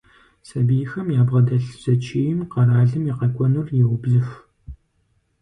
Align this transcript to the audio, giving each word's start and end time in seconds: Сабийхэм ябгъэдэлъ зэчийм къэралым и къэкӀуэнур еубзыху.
Сабийхэм 0.47 1.07
ябгъэдэлъ 1.21 1.69
зэчийм 1.83 2.39
къэралым 2.51 3.03
и 3.11 3.13
къэкӀуэнур 3.19 3.67
еубзыху. 3.81 4.39